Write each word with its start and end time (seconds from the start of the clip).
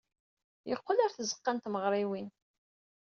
Yeqqel 0.69 0.99
ɣer 1.01 1.11
tzeɣɣa 1.13 1.51
n 1.53 1.57
tmeɣriwin. 1.59 2.29